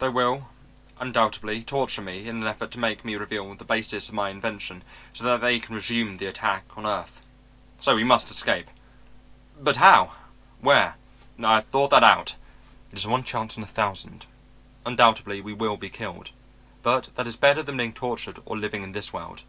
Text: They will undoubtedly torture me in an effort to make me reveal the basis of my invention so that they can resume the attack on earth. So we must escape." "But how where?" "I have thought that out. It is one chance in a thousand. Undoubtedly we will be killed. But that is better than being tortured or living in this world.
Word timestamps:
They 0.00 0.08
will 0.08 0.50
undoubtedly 0.98 1.62
torture 1.62 2.02
me 2.02 2.26
in 2.28 2.34
an 2.42 2.46
effort 2.48 2.72
to 2.72 2.80
make 2.80 3.04
me 3.04 3.14
reveal 3.14 3.54
the 3.54 3.64
basis 3.64 4.08
of 4.08 4.14
my 4.16 4.28
invention 4.28 4.82
so 5.12 5.22
that 5.22 5.40
they 5.40 5.60
can 5.60 5.76
resume 5.76 6.16
the 6.16 6.26
attack 6.26 6.64
on 6.76 6.84
earth. 6.84 7.20
So 7.78 7.94
we 7.94 8.02
must 8.02 8.28
escape." 8.28 8.70
"But 9.56 9.76
how 9.76 10.14
where?" 10.60 10.96
"I 11.40 11.54
have 11.54 11.66
thought 11.66 11.90
that 11.90 12.02
out. 12.02 12.34
It 12.90 12.98
is 12.98 13.06
one 13.06 13.22
chance 13.22 13.56
in 13.56 13.62
a 13.62 13.66
thousand. 13.66 14.26
Undoubtedly 14.84 15.40
we 15.40 15.52
will 15.52 15.76
be 15.76 15.90
killed. 15.90 16.32
But 16.82 17.10
that 17.14 17.28
is 17.28 17.36
better 17.36 17.62
than 17.62 17.76
being 17.76 17.92
tortured 17.92 18.40
or 18.46 18.58
living 18.58 18.82
in 18.82 18.90
this 18.90 19.12
world. 19.12 19.44